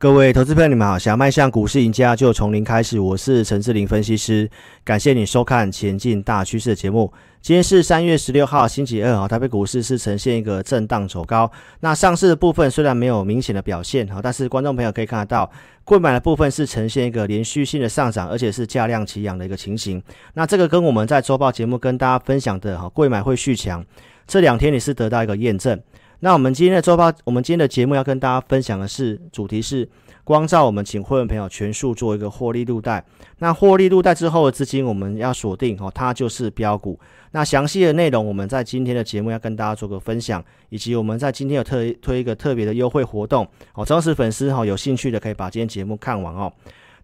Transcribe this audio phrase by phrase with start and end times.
[0.00, 0.98] 各位投资朋友，你们好！
[0.98, 2.98] 想要迈向股市赢家，就从零开始。
[2.98, 4.48] 我是陈志霖分析师，
[4.82, 7.12] 感谢你收看《前进大趋势》的节目。
[7.42, 9.28] 今天是三月十六号，星期二啊。
[9.28, 11.52] 台北股市是呈现一个震荡走高。
[11.80, 15.50] 那上市的部分虽然没有明显的表现哈，但是观众朋友可以看得到，
[15.84, 20.02] 贵买的部分是呈现一个连续性的上涨，而且是价量齐扬的一个情形。
[20.32, 23.84] 那这个跟我们在周报节目跟大家分享的哈，贵买会续强，
[24.26, 25.78] 这两天也是得到一个验证。
[26.22, 29.88] 那我们今天的周报，我们今天的节目要跟大家分享的是主题是
[30.22, 33.02] 光照，我们请会员朋友全数做一个获利入袋。
[33.38, 37.00] 那获利入袋之后的资金，我们要锁定哦，它就是标股。
[37.30, 46.52] 那详细的内容，我们在今天的节目要跟大家做个分享，以及我们在今天有特推一个特别的优惠活动哦，忠实粉丝哈，有兴趣的可以把今天节目看完哦。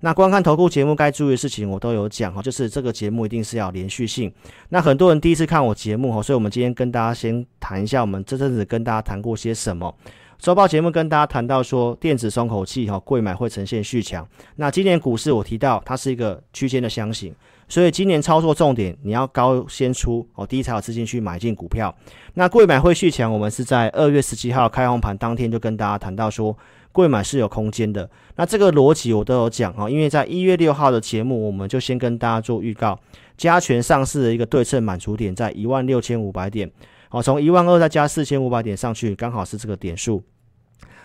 [0.00, 4.30] 那观看投顾节目该注意的事情，我都有讲哈，就是这个节目一定是要连续性。
[4.68, 9.94] 那很多人第一次看我节目哈，所以我们今天跟大家先谈一下，我们这阵子跟大家谈过些什么。
[10.38, 14.28] 周报节目跟大家谈到说，电子松口气哈，贵买会呈现续强。
[14.56, 17.34] 那今年股市我提到它是一个区间的箱型，
[17.66, 21.92] 所以今年操作重点你要高先出哦，第一才有资金去买进股票。
[22.34, 26.54] 那贵买会续强，我们是在二月十七号开红盘当天就跟大家谈到说。
[26.96, 32.98] 柜买是有空间的，那这个逻辑我都有讲啊，因为在一月六号的节目，我们就先跟大家做预告，
[33.36, 36.70] 加权上市的一个对称满足点在一万六千五百点，
[37.10, 40.22] 好，从一万二再加四千五百点上去，刚好是这个点数。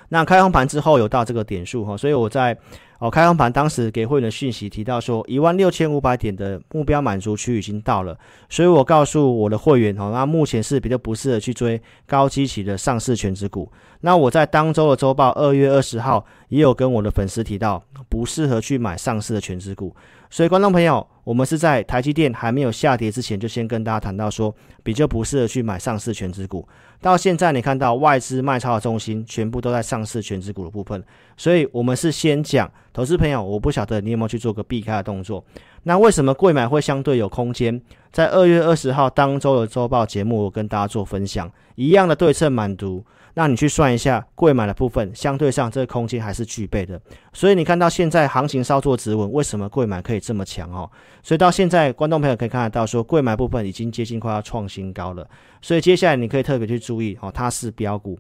[0.08, 2.58] 那开红盘之后有到这个点数哈，所以我在
[3.02, 8.16] 哦开红盘当时给会员的讯息提到说，一万六千五百点的目标满足区已经到了，
[8.48, 13.68] 所以我告诉我的会员哦，那目前是比较不适合去追高基期的上市全值股。
[14.02, 19.96] 那我在当周的周报二月二十号也有跟我的粉丝提到，不适合去买上市的全值股。
[20.34, 26.66] 所以，观众朋友，我们是在台积电还没有下跌之前，就先跟大家谈到说，比较不适合去买上市权值股。
[27.02, 31.04] 到现在，你看到外资卖超的重心全部都在上市权值股的部分，
[31.36, 35.44] 所以我们是先讲投资朋友，我不晓得你有没有去做个避开的动作。
[35.84, 37.82] 那为什么柜买会相对有空间？
[38.14, 43.04] 在二月二十号当周的周报节目，我跟大家做分享，一样的对称满足。
[43.34, 47.00] 那你去算一下柜买的部分，相对上这个空间还是具备的，
[47.32, 50.90] 所以你看到现在行情稍作止稳，为什么柜买可以这么强哦？
[51.24, 55.28] 所以到现在观众朋友可以看得到，说柜买部分已经接近快要创新高了，
[55.62, 58.20] 所以接下来你可以特别去注意哦，它是标股，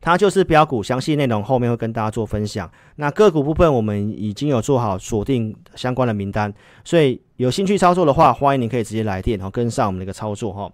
[0.00, 2.70] 它就是标股，详细内容后面会跟大家做分享。
[2.96, 6.52] 那个股部分我们已经有做好锁定相关的名单，
[6.84, 10.72] 所以有兴趣操作的话，欢迎你可以直接来电哦，跟上我们的一个操作哈。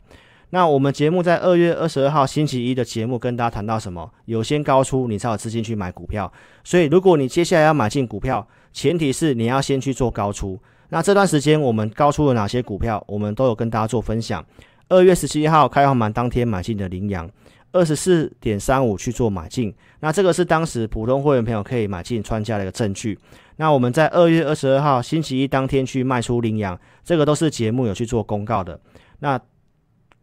[0.51, 4.09] 那我们节目在二月二十二号星期一的节目跟大家谈到什么？
[4.27, 6.33] 有先高出，你才有资金去买股票。
[6.63, 10.59] 所以如果你接下来要买进股票，前提是你要先去做高出。
[10.91, 13.03] 那这段时间我们高出了哪些股票？
[13.09, 14.45] 我们都有跟大家做分享。
[14.89, 17.29] 二月十七号开放盘当天买进的羚羊，
[17.73, 19.75] 二十四点三五去做买进。
[19.99, 23.19] 那这个是当时普通会员朋友可以买进穿价的一个证据。
[23.57, 28.79] 那我们在二月二十二号星期一当天去卖出羚羊，这个都是节目有去做公告的。
[29.19, 29.41] 那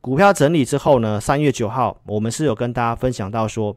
[0.03, 3.73] 股票整理之后呢，三月九号我们是有跟大家分享到说，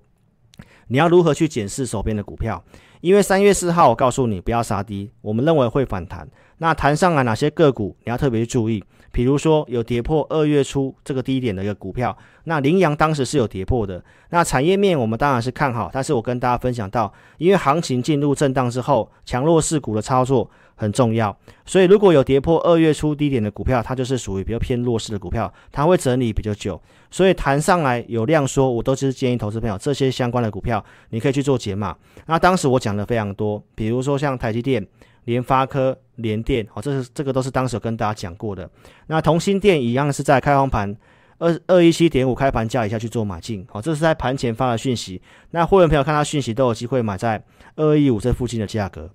[0.88, 2.60] 你要如何去检视手边的股票，
[3.00, 6.28] 因为三月四号我告诉你不要杀低，我们认为会反弹。
[6.58, 8.82] 那弹上来哪些个股你要特别注意？
[9.12, 14.02] 比如说有跌破二月初这个低点的一个股票，那羚羊当时是有跌破的。
[14.28, 21.34] 那产业面我们当然是看好，但是我跟大家分享到，因为行情进入震荡之后，强弱势股的操作很重要，
[21.64, 26.78] 所以如果有跌破二月初低点的股票，它就是属于比较偏弱势的股票，它会整理比较久。
[27.10, 31.96] 所以弹上来有量缩，我都是建议投资朋友这些相关的股票，你可以去做解码。
[32.26, 34.86] 那当时我讲的非常多，比如说像台积电。
[35.26, 38.68] 联发科、联电，好，这是这个都是当时有跟大家讲过的。
[39.06, 40.96] 那同心电一样是在开红盘
[41.38, 45.20] 二二一七点五开盘价以下去做买进，好，这是在盘前发的讯息。
[45.50, 47.42] 那会员朋友看到讯息都有机会买在
[47.76, 49.10] 二二一五这附近的价格。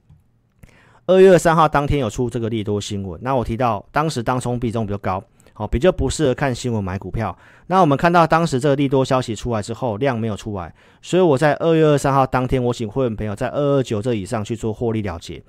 [1.08, 5.22] 二月二三号当天有出这个利多新闻，那我提到当时当冲比重比较高，
[5.54, 7.36] 好，比较不适合看新闻买股票。
[7.68, 15.42] 那我们看到当时这个利多消息出来之后，量没有出来，所以我在二月二三号当天，我请会员朋友在二二九这以上去做获利了结。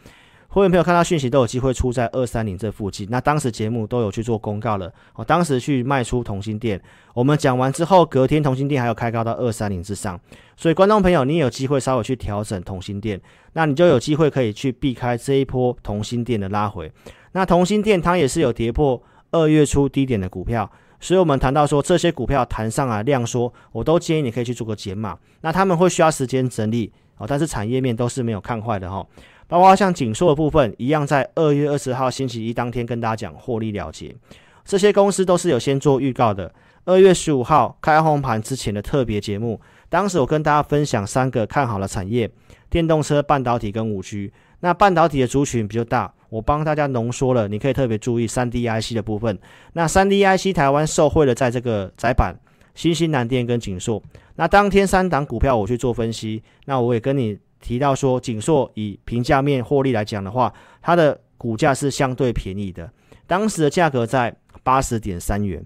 [0.52, 4.92] 会员朋友看到讯息都有机会出在二三零这附近，那当时节目都有去做公告了。
[5.14, 6.78] 哦，当时去卖出同心电，
[7.14, 10.20] 我们讲完之后，隔天同心电还有开高到二三零之上，
[10.54, 13.18] 所以观众朋友，你有机会稍微去调整同心电，
[13.54, 16.92] 那你就有机会可以去避开这一波同心电的拉回。
[17.32, 20.70] 那同心电它也是有跌破二月初低点的股票，
[21.00, 25.16] 所以我们谈到说这些股票弹上来量缩，我都建议你可以去做个减码。
[25.40, 29.06] 那他们会需要时间整理哦，但是产业面都是没有看坏的哈。
[29.52, 34.16] 包括像景硕的部分一样，在二月二十号星期一当天跟大家讲获利了结，
[34.64, 36.50] 这些公司都是有先做预告的。
[36.86, 39.60] 二月十五号开红盘之前的特别节目，
[39.90, 42.30] 当时我跟大家分享三个看好的产业：
[42.70, 44.32] 电动车、半导体跟五 G。
[44.60, 49.38] 那半导体的族群比较大，我帮大家浓缩了，你可以特别注意三 D IC 的部分。
[49.74, 52.34] 那三 D IC 台湾受惠的在这个窄板、
[52.74, 54.02] 新兴南电跟景硕。
[54.36, 62.92] 那当天三档股票我去做分析，那我也跟你提到说，景硕以平价面获利来讲的话，它的股价是相对便宜的，
[63.26, 65.64] 当时的价格在八十点三元。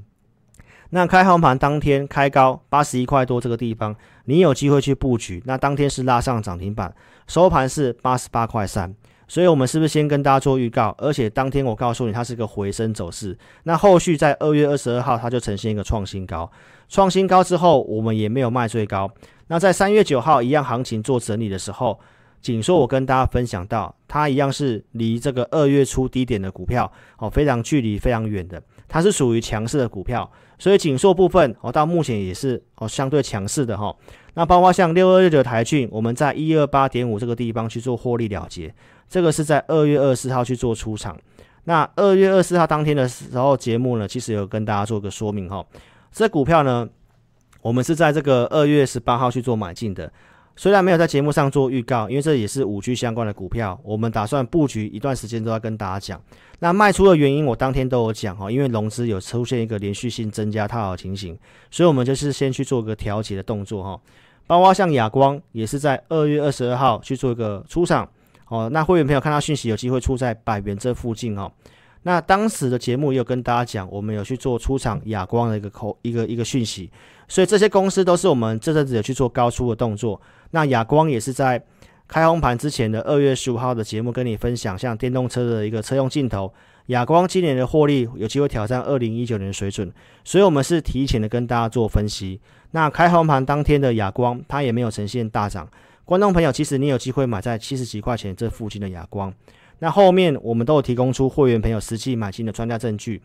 [0.91, 3.97] 那开红盘当天开高八十一块多这个地方，
[4.27, 5.43] 你有机会去布局。
[5.45, 6.95] 那当天是拉上涨停板，
[7.27, 8.95] 收盘是八十八块三。
[9.29, 10.95] 所以，我们是不是先跟大家做预告？
[10.99, 13.37] 而且当天我告诉你，它是个回升走势。
[13.65, 16.51] 那后续在二月二十二号，它就呈现一个创新高。
[16.89, 19.11] 创新高之后，我们也没有卖最高。
[19.49, 21.99] 那在三月九号一样行情做整理的时候，
[22.41, 28.63] 紧说我跟大家分享到，它一样是离这个二月初低点的股票哦，非常距离非常远的。
[28.87, 33.97] 它是属于强势的股票，所以景硕部分哦，到目前也是哦相对强势的哈、哦。
[34.35, 38.73] 那包括像六二六九台郡，我们在一二八点五这个地方去做获利了结，
[39.09, 41.17] 这个是在二月二十四号去做出场。
[41.65, 45.67] 那二月二十四号当天的时候节目呢，其实有跟大家做个说明哈、哦。
[46.13, 46.89] 这股票呢，
[47.61, 50.11] 我们是在这个二月十八号去做买进的。
[50.59, 56.23] 虽然没有在节目上做预告，因为这也是五 G 相关的股票，我们打算布局一段时间都要跟大家讲。
[56.61, 61.39] 那卖出的原因我当天都有讲哈，因为融资有出现一个连续性增加套牢情形，
[61.71, 64.01] 所以我们就是先去做个调节的动作哈。
[64.47, 68.09] 包括像亚光也是在二月二十二号去做一个出场
[68.49, 71.51] 哦，那会员朋友看到讯息有机会出在百元这附近哦。
[72.03, 76.89] 那当时的节目也有跟大家讲，我们有去做出场哑光的一个口一个一个讯息。
[77.27, 80.21] 所以这些公司都是我们这阵子有去做高出的动作。
[80.53, 81.61] 那哑光也是在
[82.07, 86.55] 开红盘之前的二月十五号的节目跟你分享，像电动车的一个车用镜头，
[86.87, 89.93] 哑光今年的获利有机会挑战二零一九年的水准。
[90.23, 92.41] 所以我们是提前的跟大家做分析。
[92.71, 95.69] 那开红盘当天的哑光，它也没有呈现大涨。
[96.07, 99.35] 观众朋友，其实你有机会买在七十几块钱这附近的亚光。
[99.81, 103.21] 那后面我们都有提供出会员朋友实际买进的专家证据。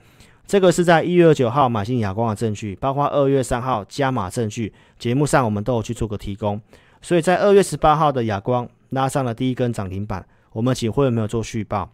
[0.47, 6.59] 这个是在一月二九号买进亚光的证据，包括二月三号加码证据，节目上我们都有去做个提供。
[7.03, 11.91] 所以在二月十八号的亚光拉上了第一根涨停板，我们请会员没有做续报。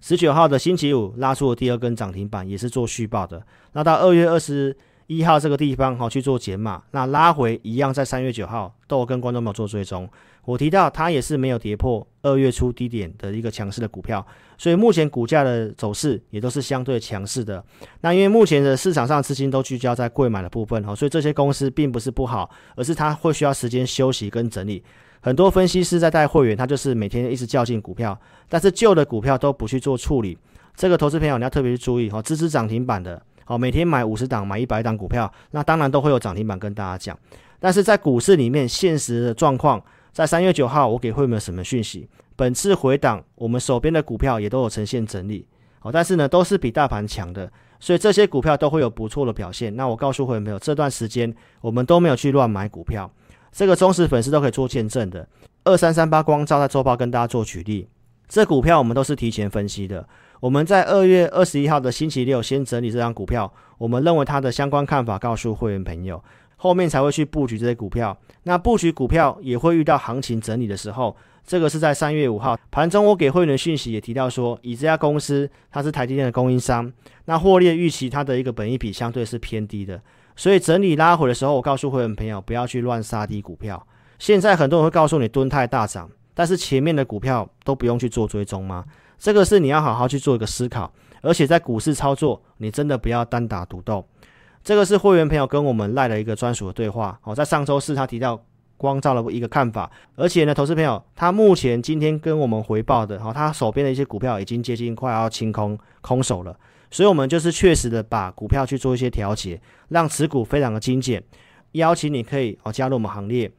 [0.00, 3.44] 十九号的星期五拉出了第二根涨停板，也是做续报的。
[3.72, 4.76] 那到二月二十
[5.10, 10.08] 一号这个地方好去做减码，那拉回一样在三月九号都有跟观众朋友做追踪。
[10.44, 14.24] 我提到它也是没有跌破二月初低点的一个强势的股票，
[14.56, 17.62] 所以目前股价的走势也都是相对强势的。
[18.02, 24.80] 那因为目前的市场上资金都聚焦在贵买的部分哈，所以这些公司并不是不好，而是它会需要时间休息跟整理。
[25.20, 28.16] 很多分析师在带会员，他就是每天一直较劲股票，
[28.48, 30.38] 但是旧的股票都不去做处理。
[30.76, 37.18] 这个投资朋友你要特别去注意哈，支持涨停板的，好每天买五十档买一百档股票，那当然都会有涨停板跟大家讲。
[37.58, 39.82] 但是在股市里面现实的状况。
[40.12, 42.08] 在三月九号，我给会员们什么讯息？
[42.34, 45.46] 本次回档，我们手边的股票也都有呈现整理，
[45.78, 49.74] 好，但是呢，都是比大盘强的，所以这些股票都会有不错的表现。
[49.76, 53.08] 那我告诉会员朋友，这段时间我们都没有去乱买股票，
[53.52, 55.26] 这个忠实粉丝都可以做见证的。
[55.62, 57.86] 二三三八光照在周报跟大家做举例，
[58.26, 60.04] 这股票我们都是提前分析的。
[60.40, 66.22] 我们在二月二十一号的星期六先整理这张股票，我们认为它的相关看法，告诉会员朋友。
[66.56, 71.16] 后面才会去布局这些股票，那布局股票也会遇到行情整理的时候。
[71.42, 76.90] 这个是在三月五号盘中，我给会员的讯息也提到说，以这家公司它是台积电的供应商，
[77.24, 80.00] 那获利的预期它的一个本益比相对是偏低的，
[80.36, 83.86] 所以整理拉回的时候，我告诉会员朋友不要去乱杀低股票。
[84.18, 88.84] 现在很多人会告诉你敦泰大涨，但是前面的股票都不用去做追踪吗？
[89.20, 94.04] 这个是你要好好去做一个思考，而且在股市操作，你真的不要单打独斗。
[94.64, 97.18] 这个是会员朋友跟我们赖的一个专属的对话。
[97.22, 98.42] 好，在上周四他提到
[98.78, 106.58] 光照的一个看法，而且呢，投资朋友他目前今天跟我们回报的，哦，他手边的一些股票已经接近快要清空空手了，
[106.90, 111.22] 所以我们就是确实的把股票去做一些调节，让持股非常的精简。
[111.72, 113.50] 邀请你可以哦加入我们行列，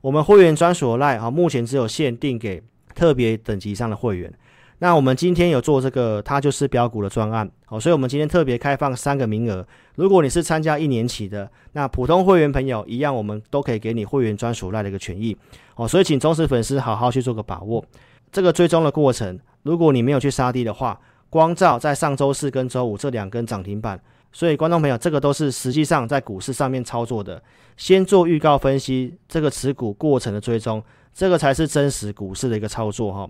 [0.00, 2.62] 我们会员专属的赖啊，目前只有限定给
[2.94, 4.32] 特别等级以上的会员。
[4.82, 9.66] 那我们今天有做这个，它就是标股的专案，好，所以我们今天特别开放三个名额。
[9.94, 15.36] 如果你是参加一年期的，那普通会员朋友一样，我们都可以给你会员专属赖的一个权益，
[15.76, 17.84] 哦，所以请忠实粉丝好好去做个把握。
[18.32, 24.00] 这个追踪的过程，如果你没有去杀低的话，光照在上周四跟周五这两根涨停板，
[24.32, 27.42] 所以观众朋友，这个都是实际上在股市上面操作的，
[27.76, 30.82] 先做预告分析，这个持股过程的追踪，
[31.12, 33.28] 这个才是真实股市的一个操作哈。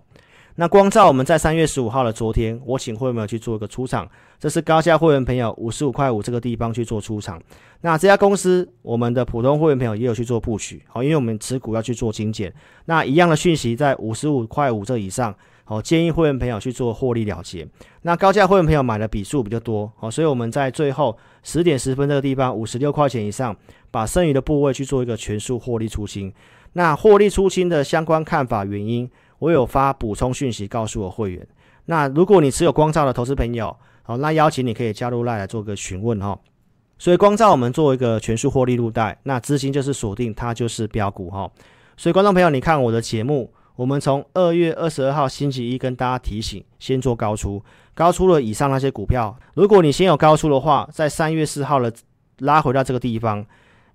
[0.60, 4.06] 那光照我们在三月十五号的昨天，我请会员朋友去做一个出场，
[4.38, 7.40] 这是高价会员朋友五十五块五这个地方去做出场。
[7.80, 12.52] 那这家公司，我们的普通会员朋友也有去做布局，好，因为我们持股要去做精简。
[12.84, 17.66] 那一样的讯息在五十五块五这以上，好，建议会员朋友去做获利了结。
[18.02, 23.56] 那高价会员朋友买的笔数比较多，好，所以我们在最后十点十分这个地方五十六块钱以上，
[23.90, 26.30] 把剩余的部位去做一个全数获利出清。
[26.74, 29.10] 那获利出清的相关看法原因，
[29.40, 31.44] 我有发补充讯息告诉我会员。
[31.86, 36.38] 那如果你持有光照的投资朋友，好，那邀请你可以加入 LINE 来做个询问哈。
[36.98, 41.50] 所以光照我们做一个全数获利入袋，那资金就是锁定它就是标股哈。
[41.96, 47.62] 所以观众朋友，你看我的节目，我们从二月二十二号星期一跟大家提醒，先做高出，
[47.94, 51.90] 高出了以上那些股票，如果你先有高出的话，在三月四号的
[52.40, 53.44] 拉回到这个地方，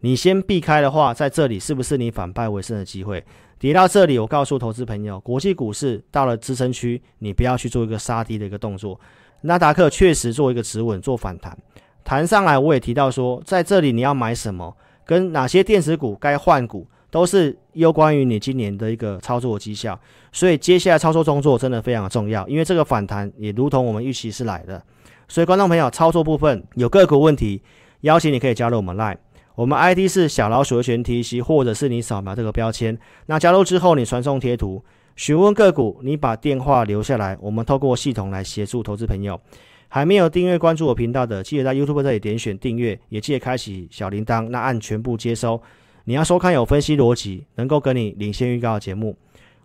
[0.05, 3.25] 你先避开的话，在这里是不是你反败为胜的机会？
[3.57, 9.00] 跌到这里，我告诉投资朋友，国际股市到了支撑区，你不要去做一个杀低的一个动作。
[9.41, 11.57] 纳达克确实做一个止稳，做反弹，
[12.03, 20.00] 弹上来，我也提到说，在这里你要买什么，跟哪些电子股该换股，都是攸关于你今年的一个操作绩效。
[20.31, 24.79] 所以接下来操作动作真的非常的重要，因为这个反弹也如同我们预期是来的。
[25.27, 27.63] 所以观众朋友，操作部分有个股问题，
[28.01, 29.17] 邀请你可以加入我们 Line。
[29.55, 32.97] 我们 ID 是小老鼠的全 T C，或者是你扫描这个标签。
[33.25, 34.83] 那加入之后，你传送贴图
[35.15, 39.39] 询问个股，你把电话留下来，我们透过系统来协助投资朋友。
[39.88, 45.62] 还没有订阅关注我频道的，记得在 YouTube 这里点选订阅，也记得开启小铃铛，那按全部接收。
[46.03, 49.15] 你要收看有分析逻辑，能够跟你领先预告的节目。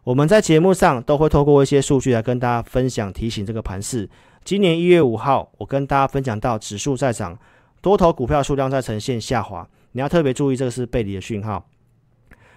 [0.05, 4.09] 我们在节目上都会透过一些数据来跟大家分享，提醒这个盘势。
[4.45, 7.37] 今年一月五号，我跟大家分享到指数在涨，
[7.83, 9.69] 多头股票数量在呈现下滑。
[9.93, 11.69] 你要特别注意，这个是背离的讯号。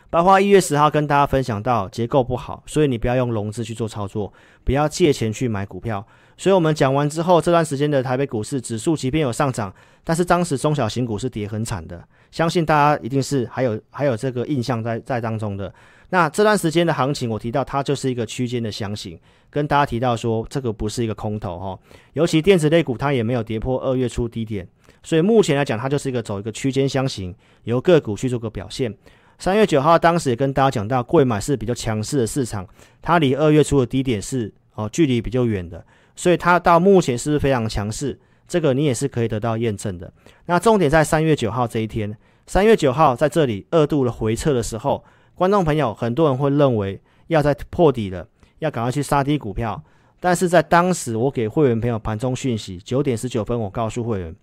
[0.10, 4.32] 包括一月十号跟大家分享到结构不好，所以你不要用融资去做操作，
[4.64, 6.06] 不要借钱去买股票。
[6.38, 9.74] 所以我们讲完之后，这段时间的台北股市指数即便有上涨，
[10.04, 15.74] 但是当时中小型股是跌很惨的，相信大家一定是还有还有这个印象在在当中的。
[16.10, 21.80] 那这段时间的行情，我提到它就是一个区间的箱型，跟大家提到说这个不是一个空头哈，
[22.14, 24.68] 尤其电子类股它也没有跌破二月初低点。
[25.02, 28.96] 所以目前来讲，它就是一个走一个区间箱型，由个股去做个表现。
[29.40, 32.66] 三月九号，当时也跟大家讲到，贵买是比较强势的市场，
[33.02, 35.84] 它离二月初的低点是哦距离比较远的，
[36.16, 38.20] 所以它到目前是不是非常强势？
[38.48, 40.12] 这个你也是可以得到验证的。
[40.46, 42.16] 那重点在三月九号这一天，
[42.46, 45.04] 三月九号在这里二度的回撤的时候，
[45.34, 48.28] 观众朋友很多人会认为要在破底了，
[48.60, 49.82] 要赶快去杀低股票。
[50.20, 54.36] 但是在当时，我给会员朋友盘中讯息，九点十九分，我告诉会员。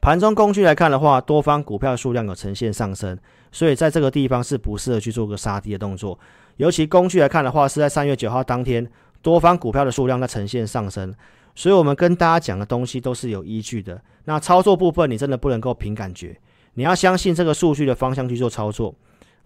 [0.00, 3.18] 盘中工具来看的话，多方股票数量有呈现上升，
[3.52, 6.18] 所以在这个地方是不适合去做个杀低的动作。
[6.56, 8.86] 尤其工具来看的话，是在三月九号当天，
[9.24, 11.14] 多方股票的数量在呈现上升，
[11.54, 13.98] 所以我们跟大家讲的东西都是有依据的。
[14.26, 16.38] 那操作部分，你真的不能够凭感觉，
[16.74, 18.94] 你要相信这个数据的方向去做操作。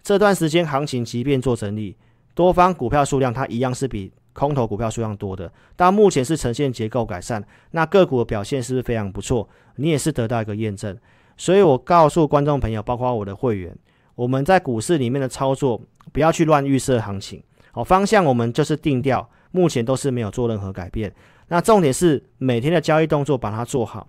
[0.03, 1.95] 这段时间行情即便做整理，
[2.35, 9.47] 多方股票数量它一样是比空头股票数量多的，但目前是呈现结构改善，那个股的表现是不是非常不错？
[9.77, 10.97] 你也是得到一个验证，
[11.37, 13.73] 所以我告诉观众朋友，包括我的会员，
[14.15, 15.81] 我们在股市里面的操作，
[16.11, 21.13] 不要去乱预设行情，好，方向我们就是定调，目前都是没有做任何改变。
[21.47, 24.07] 那重点是每天的交易动作把它做好。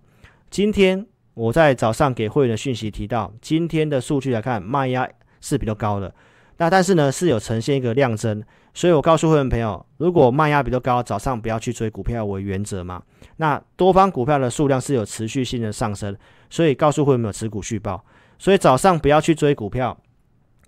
[0.50, 5.08] 今天我在早上给会员的讯息提到，今天的数据来看，卖压
[5.40, 6.14] 是比较高的。
[6.58, 8.42] 那但是呢，是有呈现一个量增，
[8.74, 13.02] 所以我告诉会员朋友，如果卖压比较高，早上不要去追股票为原则嘛。
[13.38, 16.14] 那多方股票的数量是有持续性的上升，
[16.50, 18.04] 所以告诉会员朋友持股续报，
[18.38, 19.96] 所以早上不要去追股票。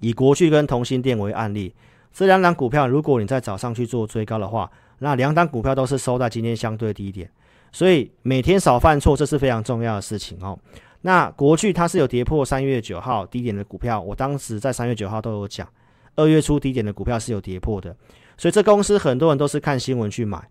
[0.00, 1.74] 以国巨跟同心电为案例，
[2.12, 7.30] 这两档股票，如果你在早上去做追高的话，那两档股票都是收在今天相对低点，
[7.72, 10.58] 所以每天少犯错，这是非常重要的事情哦。
[11.00, 15.66] 那国巨它是有跌破三月九号低点的股票，我当时在三月九号都有讲。
[16.14, 17.96] 二月初低点的股票是有跌破的，
[18.36, 20.46] 所以这公司很多人都是看新闻去买。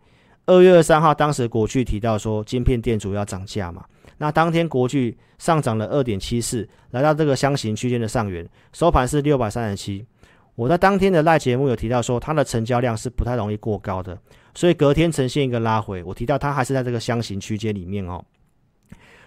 [0.47, 3.85] 二月二三号，当时国巨提到说，晶片店主要涨价嘛，
[4.17, 10.03] 那当天国巨上涨了二点七四，来到这个箱型区间的上缘，收盘是六百三十七。
[10.55, 14.17] 我在当天的赖节目有提到说，它的成交量是不太容易过高的，
[14.53, 16.03] 所以隔天呈现一个拉回。
[16.03, 18.23] 我提到它还是在这个箱型区间里面哦。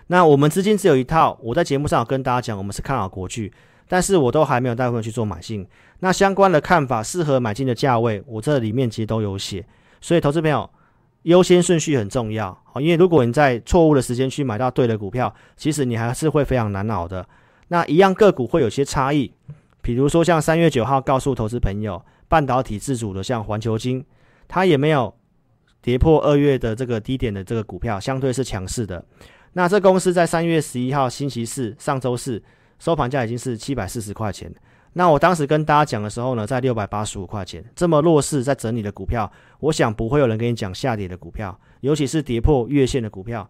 [0.08, 3.52] 那我们资金只有一套，我在节目上有跟大家讲，我们是看好国巨。
[3.86, 5.66] 但是我都还没有带会员去做买进，
[5.98, 9.62] 那相关的看法、适合买进的价位，我这里面其实都有写。
[10.00, 10.68] 所以，投资朋友
[11.24, 17.26] 优先顺序很重要，好，因为如果你在错误的时间去买到对的股票，其实你还是会非常难熬的。
[17.68, 19.30] 那一样个股会有些差异，
[19.84, 24.02] 比如说像三月九号告诉投资朋友，半导体自主的像环球金，
[24.48, 25.14] 它也没有
[25.82, 29.04] 跌破二月的这个低点的这个股票，相对是强势的。
[29.52, 32.42] 那这公司在三月十一号星期四，上周四
[32.78, 34.50] 收盘价已经是七百四十块钱。
[34.94, 43.46] 那我当时跟大家讲的时候呢，在六百八十五块钱，这么弱势在整理的股票，我想不会有人跟你讲下跌的股票，尤其是跌破月线的股票。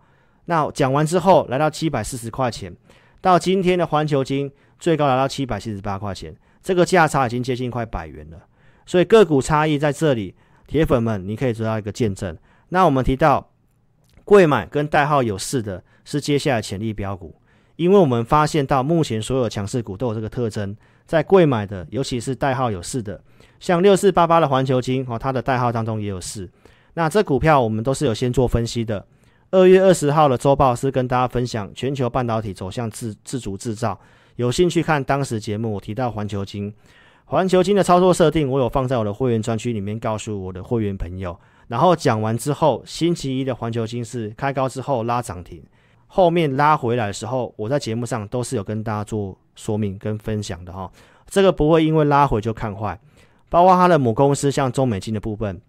[0.47, 2.75] 那讲完之后，来到七百四十块钱，
[3.21, 8.39] 到今天的环球金最高达到七百七十八块钱，这个价差已经接近快百元了。
[8.87, 10.35] 所以个股差异在这里，
[10.67, 12.37] 铁粉们你可以得到一个见证。
[12.69, 13.51] 那我们提到
[14.25, 17.35] 贵买跟代号有四的是接下来潜力标股，
[17.77, 20.77] 因为我们发现到目前所有强势股都有这个特征。
[21.07, 23.23] 在贵买的，尤其是代号有四的，
[23.61, 26.51] 像六四八八的环球金哦，它的代号当中也有四。
[26.95, 29.07] 那这股票我们都是有先做分析的。
[29.51, 34.01] 二月二十号的周报是跟大家分享全球半导体走向自自主制造。
[34.37, 36.75] 有兴趣看当时节目，我提到环球金，
[37.25, 41.39] 环球金的操作设定，我有放在我的会员专区里面，告诉我的会员朋友。
[41.69, 45.63] 然后讲完之后，星期一的环球金是开高之后拉涨停，
[46.07, 49.39] 后面拉回来的时候，我在节目上都是有跟大家做。
[49.57, 50.91] 说明跟分享的哈，
[51.29, 52.99] 这个不会因为拉回就看坏，
[53.49, 55.61] 包括它的母公司像中美金的部分，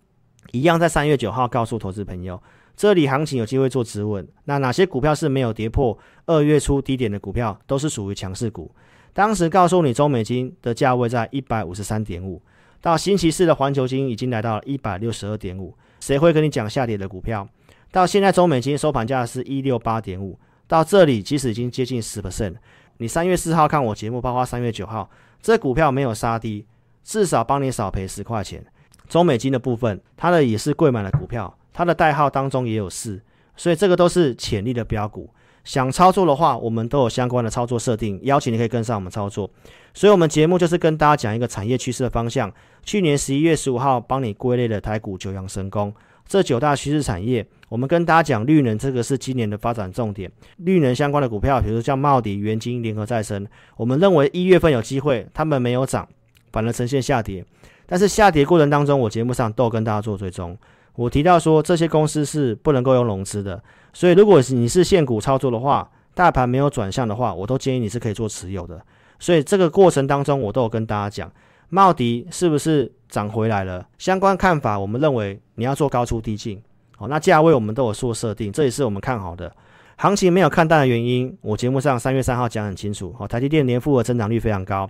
[0.54, 2.42] 一样在三月九号告诉投资朋友，
[2.76, 4.28] 这里行情有机会做止稳。
[4.46, 8.70] 那哪些股票是没有跌破二月初低点的股票，都是属于强势股。
[9.14, 12.42] 当时告诉你中美金的价位在一百五十三点五，
[12.82, 17.48] 到星期四的环球金已经来到了一百六十二点五，谁会跟你讲下跌的股票？
[17.92, 22.56] 到现在中美金收盘价是一六八点五，到这里其实已经接近十 percent。
[22.98, 25.10] 你三月四号看我节目，包括三月九号，
[25.42, 26.66] 这股票没有杀低，
[27.04, 28.66] 至少帮你少赔十块钱。
[29.08, 33.22] 中美金的部分，它的也是贵买的股票，它的代号当中也有四，
[33.58, 35.30] 所以这个都是潜力的标股。
[35.66, 39.50] 想操作的话，我们都有相关的操作设定，邀请你可以跟上我们操作。
[39.94, 42.50] 所以，我们节目就是跟大家讲一个产业趋势的方向。
[42.84, 45.94] 去年十一月十五号帮你归类了台股九阳神功。
[46.26, 50.32] 这九大趋势产业，我们跟大家讲绿能，这个是今年的发展重点。
[50.58, 56.08] 绿能相关的股票，比如像茂迪、元晶、联合再生，我们认为一月份有机会，他们没有涨，
[56.52, 57.44] 反而呈现下跌。
[57.86, 60.58] 但是下跌过程当中，我节目上都有跟大家做追踪。
[60.96, 63.62] 我提到说，这些公司是不能够用融资的，
[63.94, 68.82] 所以如果你是现股操作的话，大盘没有转向的话，我都建议你是可以做持有的。
[69.20, 71.32] 所以这个过程当中，我都有跟大家讲。
[71.70, 73.86] 茂迪是不是涨回来了？
[73.98, 76.62] 相关看法，我们认为你要做高出低进，
[76.96, 79.52] 好，那价位我们都有做设定，这也是我们看好的。
[79.98, 84.90] 行情没有看淡的原因，我节目上三月三号讲很清楚，好，台积电年复合增长率非常高，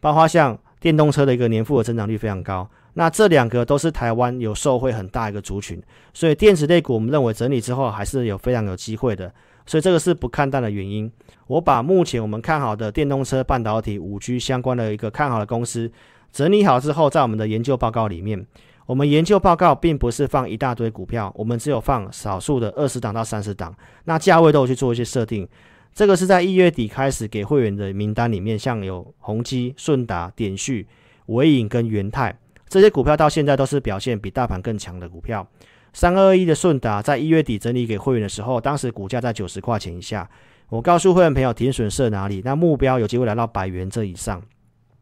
[0.00, 5.82] 包括像电动车的一个年复合增长率非常高，那这两个都是台湾有受惠很大一个族群，
[6.14, 9.30] 所以电子类股我们认为整理之后还是有非常有机会的，
[9.66, 11.10] 所以这个是不看淡的原因。
[11.46, 15.92] 我把目前我们看好的电动车、半导体、五 G 相关的一个看好的公司。
[16.32, 18.46] 整理好之后，在我们的研究报告里面，
[18.86, 25.46] 我们研究报告并不是放一大堆股票，我们只有放少数的二十档到三十档，那价位都有去做一些设定。
[25.92, 30.86] 这个是在一月底开始给会员的名单里面，像有宏基、顺达、点序、
[31.26, 35.46] 纬颖跟元泰这些股票，到现在都是表现比大盘更强的股票。
[35.92, 40.28] 三二一的顺达在一月底整理给会员的时候，当时股价在九十块钱以下，
[40.68, 44.42] 我告诉会员朋友停损设哪里，那目标有机会来到百元这以上。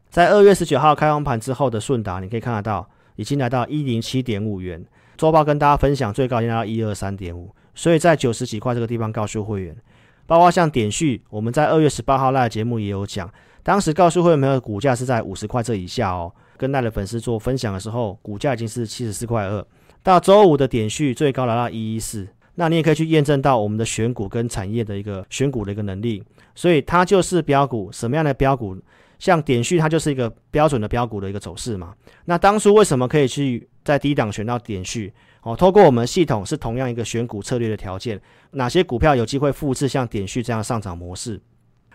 [0.09, 4.85] 在二月十九号开完盘之后的顺达，你可以看得到，已经来到一零七点五元。
[5.17, 9.75] 周报跟大家分享，最高已经来到一二三点五，所以在九十几块这个地方告诉会员，
[10.25, 13.29] 包括像点序，我们在二月十八号那节目也有讲，
[13.63, 16.31] 当时告诉会员朋友股价是在五十块这以下哦。
[16.57, 19.65] 跟那的粉丝做分享的时候，股价已经是七十四块二。
[20.03, 28.77] 到周五的点序最高来到一一四，那你也可以去验证到我们的选股跟产业的一个选股的一个能力，所以它就是标股，什么样的标股？
[29.17, 31.95] 像点序，它就是一个标准的标股的一个走势嘛。
[32.25, 35.11] 那当初为什么可以去在低档选到点序？
[35.41, 41.41] 哦，透过我们系统是同样一个选股策略的条件，哪些股票有机会复制像点序这样上涨模式？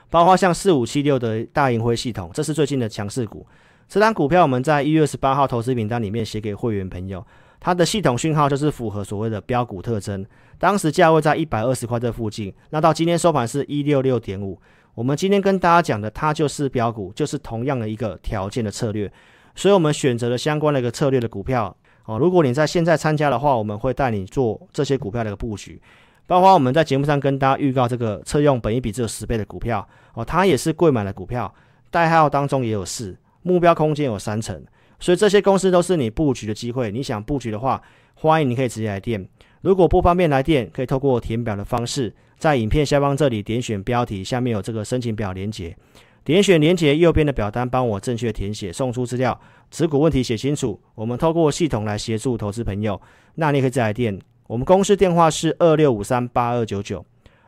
[0.09, 3.47] 包括像四五七六的大盈辉系统，这是最近的强势股。
[3.91, 7.27] 这张股票我们在一月十八号投资名单里面写给会员朋友，
[7.59, 10.25] 它的系统讯号就是符合所谓的标股特征。
[10.61, 14.57] 当时价位在一百二十块这附近，那到今天收盘是一六六点五。
[14.95, 19.13] 我们今天跟大家讲的，它就是标股，就是同样的一个条件的策略，
[19.57, 22.17] 所以我们选择了相关的一个策略的股票哦。
[22.17, 25.83] 如果你在现在参加的话，我们会带你做这些股票的一个布局，
[26.29, 31.53] 包括我们在节目上跟大家预告这个车用本一比只有十倍的股票哦，它也是贵买的股票，
[31.91, 34.63] 代号当中也有四，目标空间有三成，
[34.99, 36.91] 所以这些公司都是你布局的机会。
[36.91, 37.83] 你想布局的话，
[38.15, 39.27] 欢迎你可以直接来电，
[39.63, 42.15] 如果不方便来电，可以透过填表的方式。
[42.39, 45.77] 在影片下方这里点选标题，下面有这个申请表连结。
[46.25, 49.39] 点选连结右边的表单，帮我正确填写，送出资料，
[49.71, 53.01] 持股问题写清楚，我们透过系统来协助投资朋友。
[53.37, 57.05] 那你可以再来电，我们公司电话是二六五三八二九九，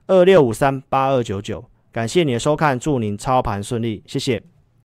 [0.06, 1.64] 二六五三八二九九。
[1.90, 4.51] 感谢你的收看，祝您操盘顺利，谢谢。